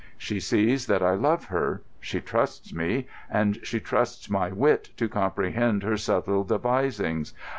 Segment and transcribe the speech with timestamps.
[0.17, 1.83] She sees that I love her.
[1.99, 3.05] She trusts me.
[3.29, 7.35] And she trusts my wit to comprehend her subtle devisings.